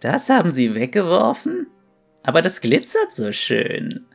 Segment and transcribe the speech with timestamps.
[0.00, 1.66] Das haben Sie weggeworfen?
[2.22, 4.06] Aber das glitzert so schön.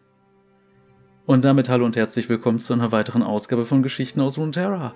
[1.25, 4.96] Und damit hallo und herzlich willkommen zu einer weiteren Ausgabe von Geschichten aus Runeterra.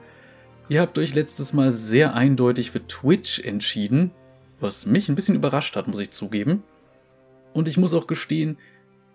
[0.69, 4.11] Ihr habt euch letztes Mal sehr eindeutig für Twitch entschieden,
[4.61, 6.63] was mich ein bisschen überrascht hat, muss ich zugeben.
[7.53, 8.57] Und ich muss auch gestehen,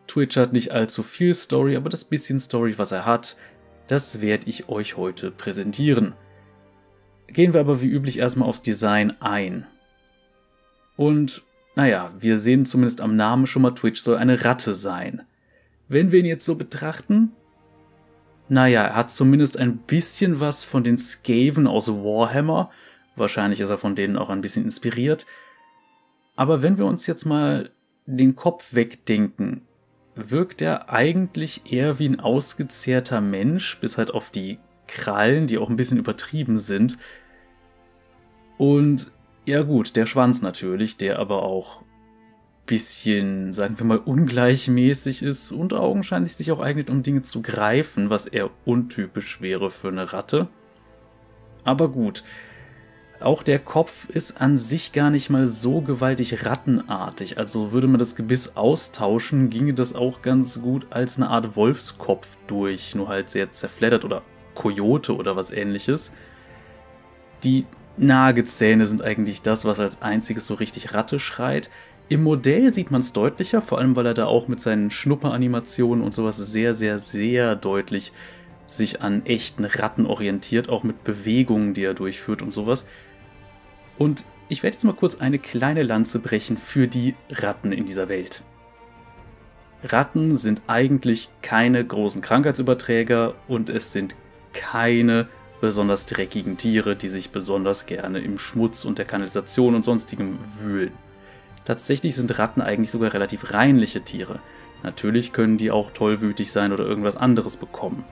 [0.06, 3.36] Twitch hat nicht allzu viel Story, aber das bisschen Story, was er hat,
[3.88, 6.12] das werde ich euch heute präsentieren.
[7.28, 9.66] Gehen wir aber wie üblich erstmal aufs Design ein.
[10.96, 11.44] Und
[11.74, 15.22] naja, wir sehen zumindest am Namen schon mal, Twitch soll eine Ratte sein.
[15.88, 17.32] Wenn wir ihn jetzt so betrachten,
[18.48, 22.70] naja, er hat zumindest ein bisschen was von den Skaven aus Warhammer.
[23.16, 25.26] Wahrscheinlich ist er von denen auch ein bisschen inspiriert.
[26.36, 27.70] Aber wenn wir uns jetzt mal
[28.06, 29.62] den Kopf wegdenken,
[30.14, 35.70] wirkt er eigentlich eher wie ein ausgezehrter Mensch, bis halt auf die Krallen, die auch
[35.70, 36.98] ein bisschen übertrieben sind.
[38.58, 39.10] Und
[39.44, 41.82] ja gut, der Schwanz natürlich, der aber auch
[42.66, 48.08] bisschen, sagen wir mal, ungleichmäßig ist und augenscheinlich sich auch eignet, um Dinge zu greifen,
[48.08, 50.48] was eher untypisch wäre für eine Ratte.
[51.64, 52.22] Aber gut,
[53.20, 57.38] auch der Kopf ist an sich gar nicht mal so gewaltig rattenartig.
[57.38, 62.36] Also würde man das Gebiss austauschen, ginge das auch ganz gut als eine Art Wolfskopf
[62.46, 64.22] durch, nur halt sehr zerfleddert oder
[64.54, 66.12] Kojote oder was ähnliches.
[67.44, 71.70] Die Nagezähne sind eigentlich das, was als einziges so richtig Ratte schreit.
[72.08, 76.04] Im Modell sieht man es deutlicher, vor allem weil er da auch mit seinen Schnupperanimationen
[76.04, 78.12] und sowas sehr, sehr, sehr deutlich
[78.66, 82.86] sich an echten Ratten orientiert, auch mit Bewegungen, die er durchführt und sowas.
[83.98, 88.08] Und ich werde jetzt mal kurz eine kleine Lanze brechen für die Ratten in dieser
[88.08, 88.42] Welt.
[89.84, 94.16] Ratten sind eigentlich keine großen Krankheitsüberträger und es sind
[94.52, 95.28] keine
[95.62, 100.92] besonders dreckigen Tiere, die sich besonders gerne im Schmutz und der Kanalisation und sonstigem wühlen.
[101.64, 104.40] Tatsächlich sind Ratten eigentlich sogar relativ reinliche Tiere.
[104.82, 108.04] Natürlich können die auch tollwütig sein oder irgendwas anderes bekommen.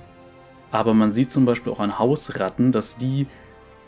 [0.71, 3.27] Aber man sieht zum Beispiel auch an Hausratten, dass die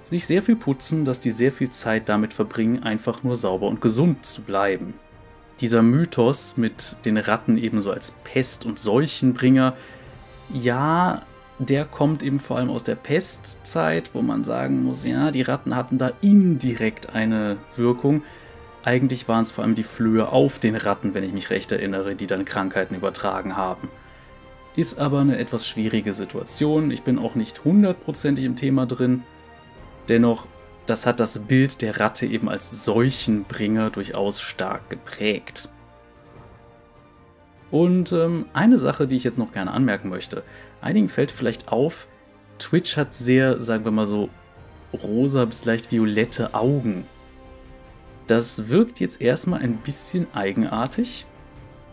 [0.03, 3.81] sich sehr viel putzen, dass die sehr viel Zeit damit verbringen, einfach nur sauber und
[3.81, 4.95] gesund zu bleiben.
[5.61, 9.77] Dieser Mythos mit den Ratten ebenso als Pest- und Seuchenbringer,
[10.53, 11.23] ja,
[11.69, 15.77] der kommt eben vor allem aus der Pestzeit, wo man sagen muss, ja, die Ratten
[15.77, 18.23] hatten da indirekt eine Wirkung.
[18.85, 22.15] Eigentlich waren es vor allem die Flöhe auf den Ratten, wenn ich mich recht erinnere,
[22.15, 23.89] die dann Krankheiten übertragen haben.
[24.75, 26.91] Ist aber eine etwas schwierige Situation.
[26.91, 29.23] Ich bin auch nicht hundertprozentig im Thema drin.
[30.09, 30.47] Dennoch,
[30.87, 35.69] das hat das Bild der Ratte eben als Seuchenbringer durchaus stark geprägt.
[37.71, 40.43] Und ähm, eine Sache, die ich jetzt noch gerne anmerken möchte.
[40.83, 42.09] Einigen fällt vielleicht auf,
[42.59, 44.29] Twitch hat sehr, sagen wir mal so,
[44.93, 47.07] rosa bis leicht violette Augen.
[48.27, 51.25] Das wirkt jetzt erstmal ein bisschen eigenartig,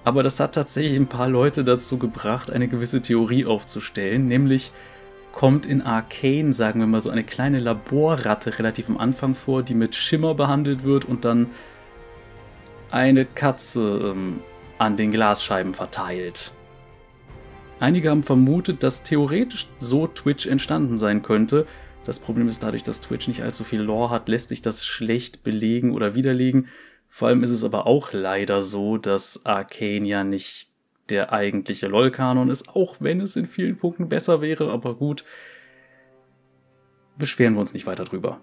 [0.04, 4.72] aber das hat tatsächlich ein paar Leute dazu gebracht, eine gewisse Theorie aufzustellen, nämlich
[5.34, 9.76] kommt in Arcane, sagen wir mal so, eine kleine Laborratte relativ am Anfang vor, die
[9.76, 11.48] mit Schimmer behandelt wird und dann
[12.90, 14.42] eine Katze ähm,
[14.80, 16.54] an den Glasscheiben verteilt.
[17.80, 21.66] Einige haben vermutet, dass theoretisch so Twitch entstanden sein könnte.
[22.06, 25.44] Das Problem ist dadurch, dass Twitch nicht allzu viel Lore hat, lässt sich das schlecht
[25.44, 26.68] belegen oder widerlegen.
[27.08, 30.70] Vor allem ist es aber auch leider so, dass Arcane ja nicht
[31.10, 35.24] der eigentliche LOL-Kanon ist, auch wenn es in vielen Punkten besser wäre, aber gut.
[37.18, 38.42] Beschweren wir uns nicht weiter drüber.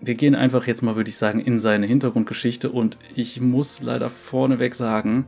[0.00, 4.10] Wir gehen einfach jetzt mal, würde ich sagen, in seine Hintergrundgeschichte und ich muss leider
[4.10, 5.26] vorneweg sagen,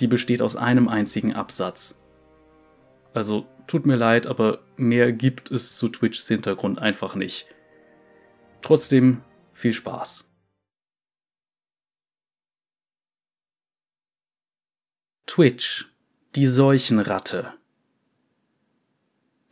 [0.00, 2.00] die besteht aus einem einzigen Absatz.
[3.14, 7.46] Also tut mir leid, aber mehr gibt es zu Twitchs Hintergrund einfach nicht.
[8.62, 10.30] Trotzdem viel Spaß.
[15.26, 15.92] Twitch,
[16.34, 17.54] die Seuchenratte.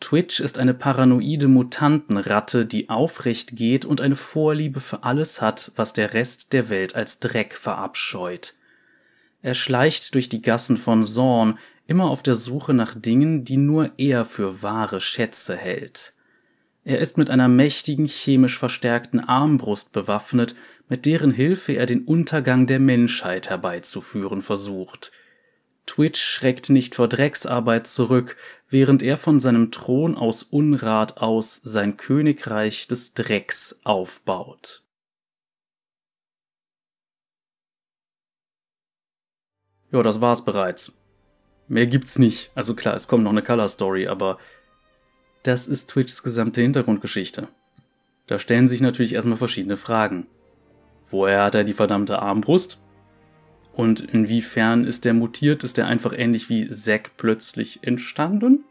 [0.01, 5.95] Twitch ist eine paranoide Mutantenratte, die aufrecht geht und eine Vorliebe für alles hat, was
[5.95, 8.55] der Rest der Welt als Dreck verabscheut.
[9.45, 13.93] Er schleicht durch die Gassen von Zorn, immer auf der Suche nach Dingen, die nur
[13.99, 16.15] er für wahre Schätze hält.
[16.83, 20.57] Er ist mit einer mächtigen chemisch verstärkten Armbrust bewaffnet,
[20.89, 25.13] mit deren Hilfe er den Untergang der Menschheit herbeizuführen versucht.
[25.85, 28.39] Twitch schreckt nicht vor Drecksarbeit zurück,
[28.71, 34.84] während er von seinem Thron aus Unrat aus sein Königreich des Drecks aufbaut.
[39.95, 40.99] Ja, das war's bereits.
[41.69, 42.51] Mehr gibt's nicht.
[42.57, 44.39] Also klar, es kommt noch eine Color Story, aber
[45.45, 47.47] das ist Twitchs gesamte Hintergrundgeschichte.
[48.27, 50.27] Da stellen sich natürlich erstmal verschiedene Fragen.
[51.09, 52.81] Woher hat er die verdammte Armbrust?
[53.73, 55.63] Und inwiefern ist der mutiert?
[55.63, 58.65] Ist der einfach ähnlich wie Zack plötzlich entstanden?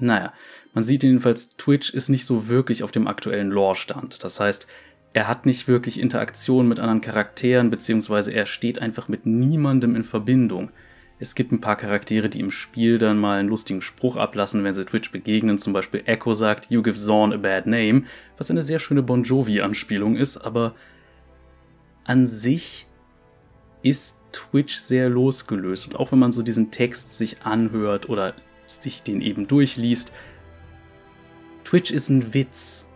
[0.00, 0.32] Naja,
[0.72, 4.24] man sieht jedenfalls, Twitch ist nicht so wirklich auf dem aktuellen Lore-Stand.
[4.24, 4.66] Das heißt,
[5.14, 10.02] er hat nicht wirklich Interaktion mit anderen Charakteren, beziehungsweise er steht einfach mit niemandem in
[10.02, 10.70] Verbindung.
[11.20, 14.74] Es gibt ein paar Charaktere, die im Spiel dann mal einen lustigen Spruch ablassen, wenn
[14.74, 15.56] sie Twitch begegnen.
[15.56, 18.02] Zum Beispiel Echo sagt, You give Zorn a bad name,
[18.36, 20.74] was eine sehr schöne Bon Jovi-Anspielung ist, aber
[22.02, 22.88] an sich
[23.82, 25.86] ist Twitch sehr losgelöst.
[25.86, 28.34] Und auch wenn man so diesen Text sich anhört oder
[28.66, 30.12] sich den eben durchliest,
[31.62, 32.88] Twitch ist ein Witz.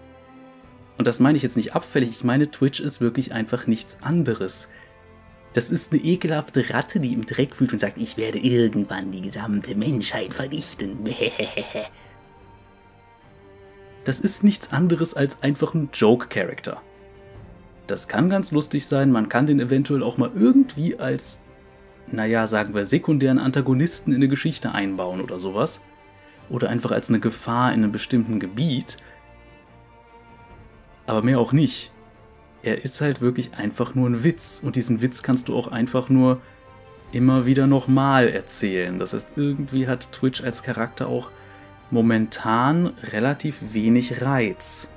[0.99, 4.69] Und das meine ich jetzt nicht abfällig, ich meine, Twitch ist wirklich einfach nichts anderes.
[5.53, 9.23] Das ist eine ekelhafte Ratte, die im Dreck fühlt und sagt, ich werde irgendwann die
[9.23, 10.99] gesamte Menschheit vernichten.
[14.05, 16.81] Das ist nichts anderes als einfach ein Joke-Character.
[17.87, 21.43] Das kann ganz lustig sein, man kann den eventuell auch mal irgendwie als,
[22.07, 25.83] naja, sagen wir, sekundären Antagonisten in eine Geschichte einbauen oder sowas.
[26.49, 28.97] Oder einfach als eine Gefahr in einem bestimmten Gebiet.
[31.09, 31.91] Aber mehr auch nicht
[32.63, 34.61] er ist halt wirklich einfach nur ein Witz.
[34.65, 36.41] Und diesen Witz kannst du auch einfach nur
[37.13, 38.99] immer wieder nochmal erzählen.
[38.99, 41.31] Das heißt, irgendwie hat Twitch als Charakter auch
[41.91, 44.93] momentan relativ wenig Reiz.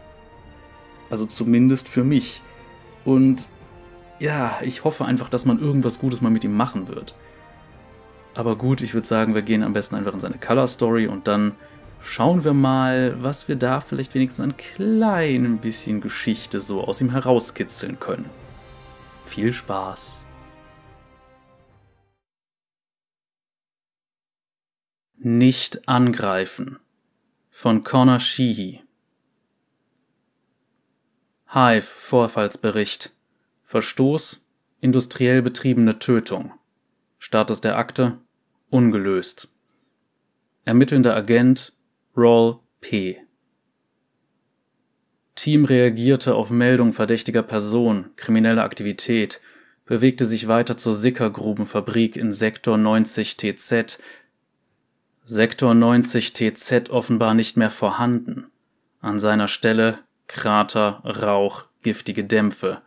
[1.09, 2.41] Also zumindest für mich.
[3.05, 3.49] Und
[4.19, 7.15] ja, ich hoffe einfach, dass man irgendwas Gutes mal mit ihm machen wird.
[8.33, 11.27] Aber gut, ich würde sagen, wir gehen am besten einfach in seine Color Story und
[11.27, 11.53] dann
[12.01, 17.11] schauen wir mal, was wir da vielleicht wenigstens ein klein bisschen Geschichte so aus ihm
[17.11, 18.29] herauskitzeln können.
[19.25, 20.21] Viel Spaß!
[25.23, 26.79] Nicht angreifen.
[27.51, 28.81] Von Connor Sheehy.
[31.53, 33.11] Hive Vorfallsbericht.
[33.61, 34.43] Verstoß
[34.79, 36.53] industriell betriebene Tötung.
[37.19, 38.17] Status der Akte?
[38.71, 39.51] Ungelöst.
[40.65, 41.73] Ermittelnder Agent
[42.15, 43.21] Roll P.
[45.35, 49.39] Team reagierte auf Meldung verdächtiger Person, kriminelle Aktivität,
[49.85, 53.99] bewegte sich weiter zur Sickergrubenfabrik in Sektor 90 TZ.
[55.23, 58.51] Sektor 90 TZ offenbar nicht mehr vorhanden.
[58.99, 62.81] An seiner Stelle Krater, Rauch, giftige Dämpfe.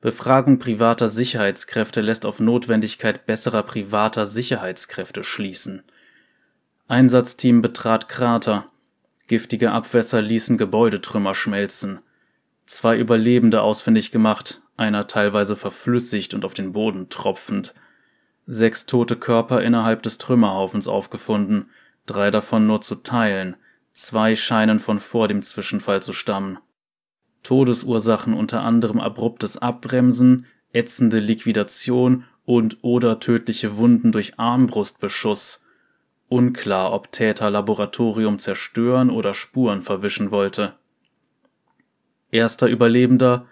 [0.00, 5.82] Befragung privater Sicherheitskräfte lässt auf Notwendigkeit besserer privater Sicherheitskräfte schließen.
[6.86, 8.70] Einsatzteam betrat Krater.
[9.26, 12.00] Giftige Abwässer ließen Gebäudetrümmer schmelzen.
[12.66, 17.74] Zwei Überlebende ausfindig gemacht, einer teilweise verflüssigt und auf den Boden tropfend.
[18.46, 21.70] Sechs tote Körper innerhalb des Trümmerhaufens aufgefunden,
[22.04, 23.56] drei davon nur zu teilen,
[23.90, 26.58] zwei scheinen von vor dem Zwischenfall zu stammen.
[27.42, 30.44] Todesursachen unter anderem abruptes Abbremsen,
[30.74, 35.63] ätzende Liquidation und oder tödliche Wunden durch Armbrustbeschuss.
[36.28, 40.74] Unklar, ob Täter Laboratorium zerstören oder Spuren verwischen wollte.
[42.30, 43.46] Erster Überlebender,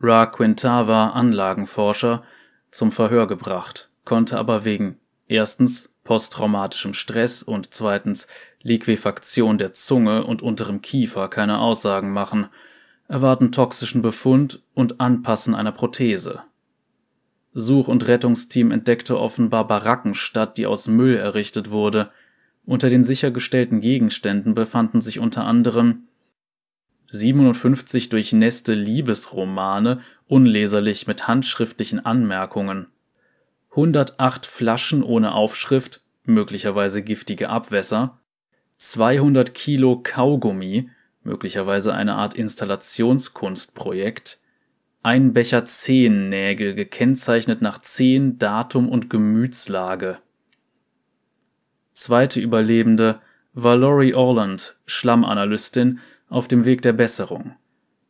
[0.00, 2.24] Ra Quintava, Anlagenforscher,
[2.70, 4.98] zum Verhör gebracht, konnte aber wegen
[5.28, 8.26] erstens posttraumatischem Stress und zweitens
[8.62, 12.48] Liquefaktion der Zunge und unterem Kiefer keine Aussagen machen,
[13.08, 16.42] erwarten toxischen Befund und Anpassen einer Prothese.
[17.54, 22.10] Such- und Rettungsteam entdeckte offenbar Barackenstadt, die aus Müll errichtet wurde–
[22.66, 26.04] unter den sichergestellten Gegenständen befanden sich unter anderem
[27.08, 32.86] 57 durchnässte Liebesromane, unleserlich mit handschriftlichen Anmerkungen,
[33.70, 38.18] 108 Flaschen ohne Aufschrift, möglicherweise giftige Abwässer,
[38.78, 40.90] 200 Kilo Kaugummi,
[41.22, 44.40] möglicherweise eine Art Installationskunstprojekt,
[45.04, 50.18] ein Becher Zehennägel, gekennzeichnet nach Zehn, Datum und Gemütslage
[51.92, 53.20] Zweite Überlebende
[53.52, 57.54] war Laurie Orland, Schlammanalystin, auf dem Weg der Besserung.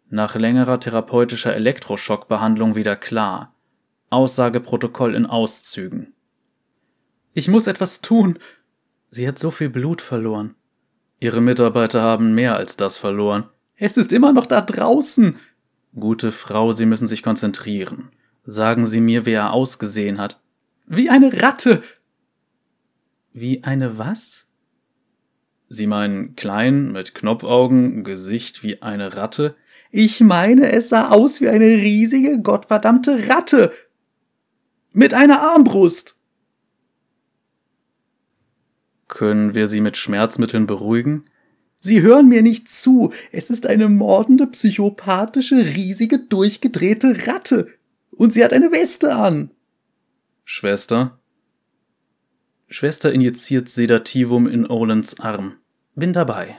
[0.08, 3.54] Nach längerer therapeutischer Elektroschockbehandlung wieder klar.
[4.08, 6.14] Aussageprotokoll in Auszügen.
[7.34, 8.38] Ich muss etwas tun.
[9.10, 10.54] Sie hat so viel Blut verloren.
[11.20, 13.50] Ihre Mitarbeiter haben mehr als das verloren.
[13.76, 15.36] Es ist immer noch da draußen.
[15.98, 18.10] Gute Frau, Sie müssen sich konzentrieren.
[18.44, 20.40] Sagen Sie mir, wer er ausgesehen hat.
[20.86, 21.82] Wie eine Ratte.
[23.32, 24.48] Wie eine was?
[25.68, 29.56] Sie meinen klein, mit Knopfaugen, Gesicht wie eine Ratte?
[29.90, 33.72] Ich meine, es sah aus wie eine riesige, gottverdammte Ratte.
[34.92, 36.20] Mit einer Armbrust.
[39.08, 41.26] Können wir Sie mit Schmerzmitteln beruhigen?
[41.84, 43.12] Sie hören mir nicht zu.
[43.30, 47.68] Es ist eine mordende, psychopathische, riesige, durchgedrehte Ratte.
[48.10, 49.50] Und sie hat eine Weste an.
[50.46, 51.18] Schwester?
[52.70, 55.58] Schwester injiziert Sedativum in Olens Arm.
[55.94, 56.58] Bin dabei.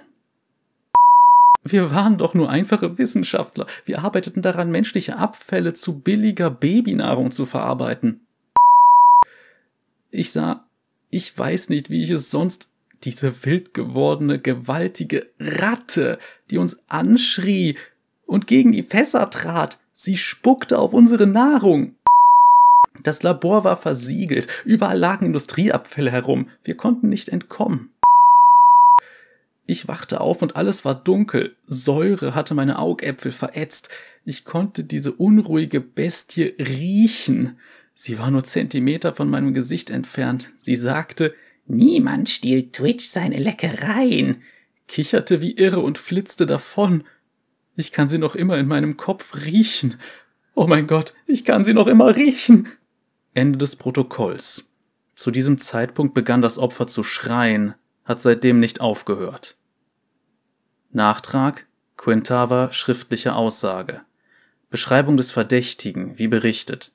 [1.63, 3.65] Wir waren doch nur einfache Wissenschaftler.
[3.83, 8.27] Wir arbeiteten daran, menschliche Abfälle zu billiger Babynahrung zu verarbeiten.
[10.11, 10.67] Ich sah,
[11.09, 12.74] ich weiß nicht, wie ich es sonst,
[13.05, 16.19] diese wild gewordene, gewaltige Ratte,
[16.49, 17.77] die uns anschrie
[18.25, 21.95] und gegen die Fässer trat, sie spuckte auf unsere Nahrung.
[23.03, 27.91] Das Labor war versiegelt, überall lagen Industrieabfälle herum, wir konnten nicht entkommen.
[29.67, 31.55] Ich wachte auf und alles war dunkel.
[31.65, 33.89] Säure hatte meine Augäpfel verätzt.
[34.23, 37.57] Ich konnte diese unruhige Bestie riechen.
[37.95, 40.51] Sie war nur Zentimeter von meinem Gesicht entfernt.
[40.55, 41.33] Sie sagte,
[41.67, 44.43] Niemand stiehlt Twitch seine Leckereien,
[44.87, 47.03] kicherte wie irre und flitzte davon.
[47.75, 49.95] Ich kann sie noch immer in meinem Kopf riechen.
[50.53, 52.69] Oh mein Gott, ich kann sie noch immer riechen.
[53.33, 54.71] Ende des Protokolls.
[55.15, 59.57] Zu diesem Zeitpunkt begann das Opfer zu schreien hat seitdem nicht aufgehört.
[60.91, 61.65] Nachtrag
[61.97, 64.01] Quintava schriftliche Aussage
[64.69, 66.93] Beschreibung des Verdächtigen, wie berichtet.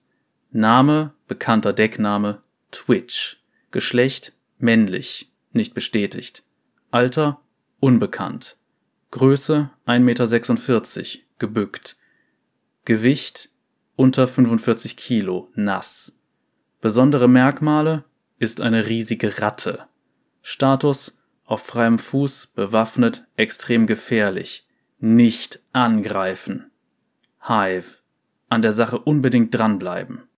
[0.51, 3.43] Name, bekannter Deckname, Twitch.
[3.71, 6.45] Geschlecht, männlich, nicht bestätigt.
[6.91, 7.41] Alter,
[7.81, 8.57] unbekannt.
[9.11, 11.97] Größe 1,46 Meter, gebückt.
[12.85, 13.51] Gewicht
[13.97, 16.19] unter 45 Kilo, nass.
[16.81, 18.05] Besondere Merkmale
[18.39, 19.87] ist eine riesige Ratte.
[20.43, 24.69] Status auf freiem Fuß, bewaffnet, extrem gefährlich.
[24.99, 26.71] Nicht angreifen.
[27.41, 27.99] Hive.
[28.49, 30.30] An der Sache unbedingt dranbleiben.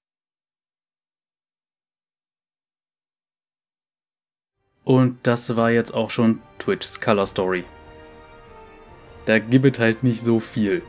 [4.85, 7.65] Und das war jetzt auch schon Twitch's Color Story.
[9.27, 10.83] Da gibt halt nicht so viel.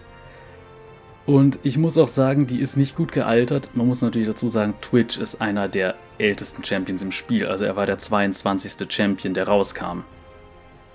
[1.26, 3.70] Und ich muss auch sagen, die ist nicht gut gealtert.
[3.74, 7.46] Man muss natürlich dazu sagen, Twitch ist einer der ältesten Champions im Spiel.
[7.46, 8.92] Also er war der 22.
[8.92, 10.02] Champion, der rauskam.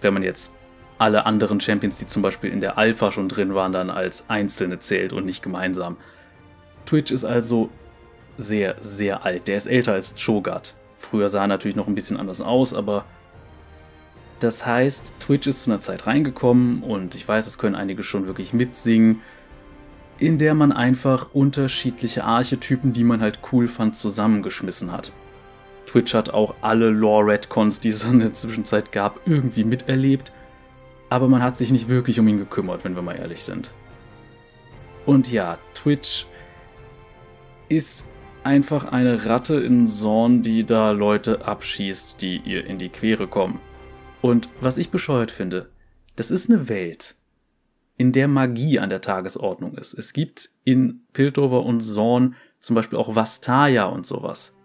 [0.01, 0.53] Wenn man jetzt
[0.99, 4.81] alle anderen Champions, die zum Beispiel in der Alpha schon drin waren, dann als einzelne
[4.81, 5.97] zählt und nicht gemeinsam.
[6.85, 7.71] Twitch ist also
[8.37, 9.49] sehr, sehr alt.
[9.49, 10.75] Der ist älter als Cho'Gath.
[10.99, 13.05] Früher sah er natürlich noch ein bisschen anders aus, aber
[14.41, 18.27] das heißt, Twitch ist zu einer Zeit reingekommen und ich weiß, es können einige schon
[18.27, 19.23] wirklich mitsingen
[20.19, 25.13] in der man einfach unterschiedliche Archetypen, die man halt cool fand, zusammengeschmissen hat.
[25.87, 30.33] Twitch hat auch alle Lore-Redcons, die es in der Zwischenzeit gab, irgendwie miterlebt,
[31.09, 33.71] aber man hat sich nicht wirklich um ihn gekümmert, wenn wir mal ehrlich sind.
[35.07, 36.27] Und ja, Twitch
[37.69, 38.08] ist
[38.49, 43.61] einfach eine Ratte in Zorn, die da Leute abschießt, die ihr in die Quere kommen.
[44.23, 45.69] Und was ich bescheuert finde,
[46.17, 47.17] das ist eine Welt,
[47.99, 49.93] in der Magie an der Tagesordnung ist.
[49.93, 54.57] Es gibt in Piltover und Zorn zum Beispiel auch Vastaya und sowas.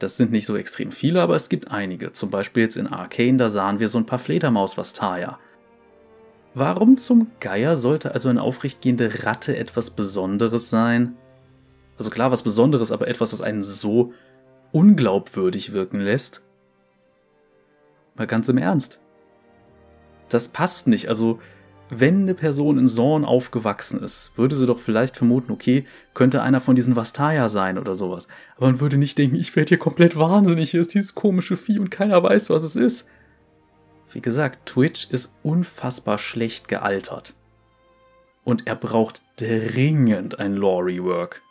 [0.00, 2.10] Das sind nicht so extrem viele, aber es gibt einige.
[2.10, 5.38] Zum Beispiel jetzt in Arcane, da sahen wir so ein paar Fledermaus-Vastaya.
[6.54, 11.14] Warum zum Geier sollte also eine aufrechtgehende Ratte etwas Besonderes sein?
[12.00, 14.14] Also klar, was Besonderes, aber etwas, das einen so
[14.72, 16.42] unglaubwürdig wirken lässt?
[18.14, 19.02] Mal ganz im Ernst.
[20.30, 21.10] Das passt nicht.
[21.10, 21.40] Also,
[21.90, 26.60] wenn eine Person in Zorn aufgewachsen ist, würde sie doch vielleicht vermuten, okay, könnte einer
[26.60, 28.28] von diesen Vastaya sein oder sowas.
[28.56, 31.78] Aber man würde nicht denken, ich werde hier komplett wahnsinnig, hier ist dieses komische Vieh
[31.78, 33.10] und keiner weiß, was es ist.
[34.10, 37.34] Wie gesagt, Twitch ist unfassbar schlecht gealtert.
[38.42, 41.42] Und er braucht dringend ein Lore-Rework.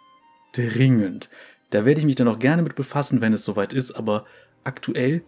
[0.53, 1.29] Dringend.
[1.69, 4.25] Da werde ich mich dann auch gerne mit befassen, wenn es soweit ist, aber
[4.63, 5.23] aktuell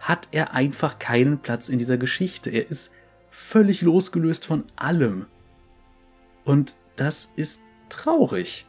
[0.00, 2.50] hat er einfach keinen Platz in dieser Geschichte.
[2.50, 2.92] Er ist
[3.30, 5.26] völlig losgelöst von allem.
[6.44, 8.66] Und das ist traurig.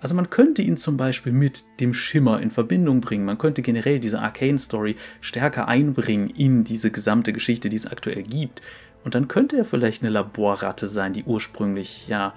[0.00, 3.24] Also man könnte ihn zum Beispiel mit dem Schimmer in Verbindung bringen.
[3.24, 8.62] Man könnte generell diese Arcane-Story stärker einbringen in diese gesamte Geschichte, die es aktuell gibt.
[9.04, 12.34] Und dann könnte er vielleicht eine Laborratte sein, die ursprünglich ja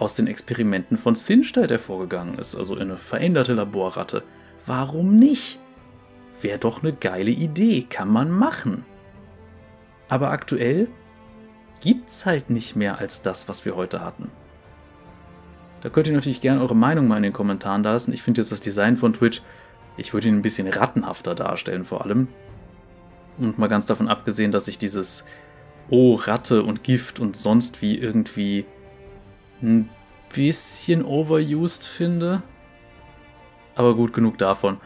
[0.00, 2.54] aus den Experimenten von Sinstead hervorgegangen ist.
[2.54, 4.22] Also eine veränderte Laborratte.
[4.66, 5.58] Warum nicht?
[6.40, 8.84] Wäre doch eine geile Idee, kann man machen.
[10.08, 10.88] Aber aktuell
[11.80, 14.30] gibt's halt nicht mehr als das, was wir heute hatten.
[15.82, 18.12] Da könnt ihr natürlich gerne eure Meinung mal in den Kommentaren da lassen.
[18.12, 19.42] Ich finde jetzt das Design von Twitch,
[19.96, 22.28] ich würde ihn ein bisschen rattenhafter darstellen vor allem.
[23.38, 25.24] Und mal ganz davon abgesehen, dass ich dieses
[25.88, 28.64] Oh, Ratte und Gift und sonst wie irgendwie
[29.62, 29.88] ein
[30.34, 32.42] bisschen overused finde.
[33.74, 34.78] Aber gut genug davon.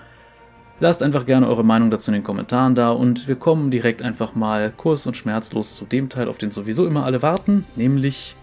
[0.81, 4.35] Lasst einfach gerne eure Meinung dazu in den Kommentaren da und wir kommen direkt einfach
[4.35, 8.35] mal kurz und schmerzlos zu dem Teil, auf den sowieso immer alle warten, nämlich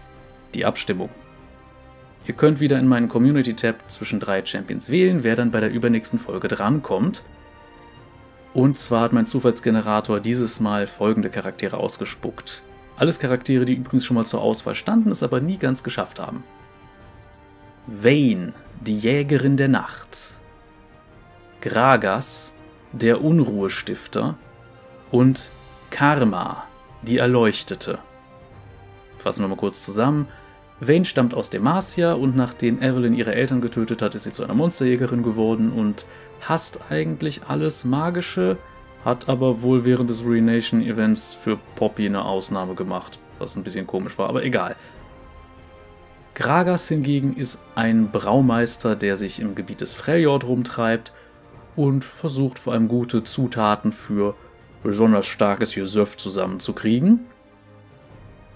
[0.54, 1.10] die Abstimmung.
[2.26, 6.18] Ihr könnt wieder in meinen Community-Tab zwischen drei Champions wählen, wer dann bei der übernächsten
[6.18, 7.24] Folge drankommt.
[8.54, 12.62] Und zwar hat mein Zufallsgenerator dieses Mal folgende Charaktere ausgespuckt.
[12.96, 16.44] Alles Charaktere, die übrigens schon mal zur Auswahl standen, es aber nie ganz geschafft haben.
[17.86, 20.38] Vayne, die Jägerin der Nacht.
[21.60, 22.54] Gragas,
[22.92, 24.36] der Unruhestifter.
[25.10, 25.50] Und
[25.90, 26.64] Karma,
[27.02, 27.98] die Erleuchtete.
[29.18, 30.28] Fassen wir mal kurz zusammen.
[30.80, 34.54] Vayne stammt aus Demacia und nachdem Evelyn ihre Eltern getötet hat, ist sie zu einer
[34.54, 36.06] Monsterjägerin geworden und
[36.40, 38.56] hasst eigentlich alles Magische,
[39.04, 43.86] hat aber wohl während des Renation Events für Poppy eine Ausnahme gemacht, was ein bisschen
[43.86, 44.76] komisch war, aber egal.
[46.34, 51.12] Gragas hingegen ist ein Braumeister, der sich im Gebiet des Freljord rumtreibt
[51.76, 54.34] und versucht vor allem gute Zutaten für
[54.82, 57.22] besonders starkes Gesöff zusammenzukriegen.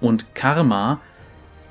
[0.01, 1.01] Und Karma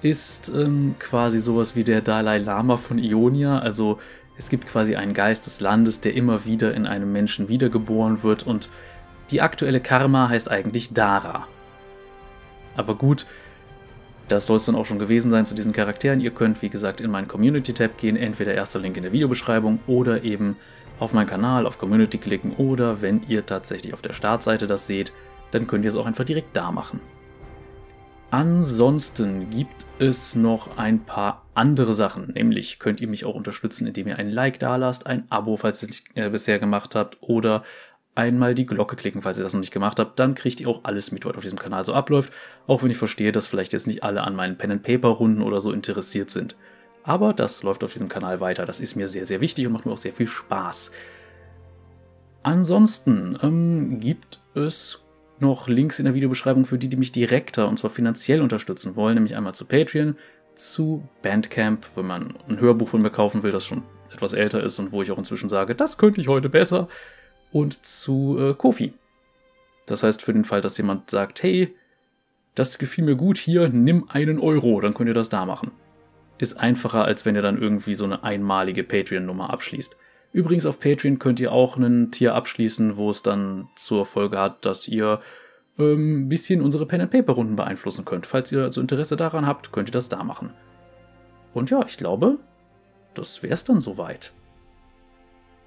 [0.01, 3.59] ist ähm, quasi sowas wie der Dalai Lama von Ionia.
[3.59, 3.99] Also
[4.37, 8.45] es gibt quasi einen Geist des Landes, der immer wieder in einem Menschen wiedergeboren wird
[8.45, 8.69] und
[9.31, 11.47] die aktuelle Karma heißt eigentlich Dara.
[12.75, 13.25] Aber gut,
[14.27, 16.19] das soll es dann auch schon gewesen sein zu diesen Charakteren.
[16.19, 20.23] Ihr könnt, wie gesagt, in meinen Community-Tab gehen, entweder erster Link in der Videobeschreibung oder
[20.23, 20.57] eben
[20.99, 25.11] auf meinen Kanal, auf Community klicken oder wenn ihr tatsächlich auf der Startseite das seht,
[25.51, 26.99] dann könnt ihr es auch einfach direkt da machen.
[28.35, 34.09] Ansonsten gibt es noch ein paar andere Sachen, nämlich könnt ihr mich auch unterstützen, indem
[34.09, 37.63] ihr ein Like dalasst, ein Abo, falls ihr es nicht äh, bisher gemacht habt, oder
[38.13, 40.83] einmal die Glocke klicken, falls ihr das noch nicht gemacht habt, dann kriegt ihr auch
[40.83, 42.33] alles mit, was auf diesem Kanal so abläuft,
[42.67, 46.29] auch wenn ich verstehe, dass vielleicht jetzt nicht alle an meinen Pen-and-Paper-Runden oder so interessiert
[46.29, 46.57] sind.
[47.03, 49.85] Aber das läuft auf diesem Kanal weiter, das ist mir sehr, sehr wichtig und macht
[49.85, 50.91] mir auch sehr viel Spaß.
[52.43, 55.04] Ansonsten ähm, gibt es
[55.39, 59.15] noch Links in der Videobeschreibung für die, die mich direkter und zwar finanziell unterstützen wollen,
[59.15, 60.15] nämlich einmal zu Patreon,
[60.53, 64.79] zu Bandcamp, wenn man ein Hörbuch von mir kaufen will, das schon etwas älter ist
[64.79, 66.87] und wo ich auch inzwischen sage, das könnte ich heute besser,
[67.51, 68.93] und zu äh, Kofi.
[69.85, 71.73] Das heißt, für den Fall, dass jemand sagt, hey,
[72.53, 75.71] das gefiel mir gut hier, nimm einen Euro, dann könnt ihr das da machen.
[76.37, 79.95] Ist einfacher, als wenn ihr dann irgendwie so eine einmalige Patreon-Nummer abschließt.
[80.35, 84.65] Übrigens auf Patreon könnt ihr auch einen Tier abschließen, wo es dann zur Folge hat,
[84.65, 85.21] dass ihr
[85.79, 88.25] ähm, ein bisschen unsere Pen-and-Paper-Runden beeinflussen könnt.
[88.25, 90.49] Falls ihr also Interesse daran habt, könnt ihr das da machen.
[91.53, 92.37] Und ja, ich glaube,
[93.13, 94.33] das wär's dann soweit.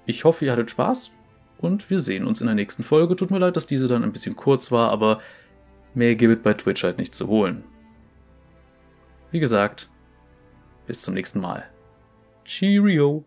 [0.05, 1.09] Ich hoffe, ihr hattet Spaß
[1.57, 3.15] und wir sehen uns in der nächsten Folge.
[3.15, 5.19] Tut mir leid, dass diese dann ein bisschen kurz war, aber
[5.95, 7.63] mehr gibt es bei Twitch halt nicht zu holen.
[9.31, 9.89] Wie gesagt,
[10.85, 11.67] bis zum nächsten Mal.
[12.45, 13.25] Cheerio!